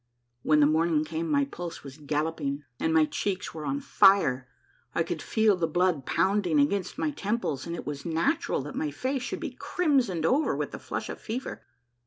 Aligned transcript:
When 0.41 0.61
the 0.61 0.65
morning 0.65 1.05
came 1.05 1.29
my 1.29 1.45
pulse 1.45 1.83
was 1.83 1.97
galloping 1.97 2.63
and 2.79 2.91
my 2.91 3.05
cheeks 3.05 3.53
were 3.53 3.65
on 3.67 3.79
fire. 3.79 4.47
I 4.95 5.03
could 5.03 5.21
feel 5.21 5.55
the 5.55 5.67
blood 5.67 6.07
pounding 6.07 6.59
against 6.59 6.97
my 6.97 7.11
temples, 7.11 7.67
and 7.67 7.75
it 7.75 7.85
was 7.85 8.03
natural 8.03 8.61
that 8.63 8.73
my 8.73 8.89
face 8.89 9.21
should 9.21 9.39
be 9.39 9.51
crimsoned 9.51 10.25
over 10.25 10.55
with 10.55 10.71
the 10.71 10.79
flush 10.79 11.07
of 11.07 11.21
fever. 11.21 11.61